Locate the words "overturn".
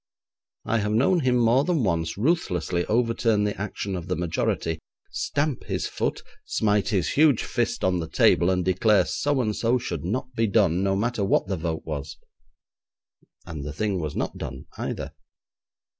2.87-3.43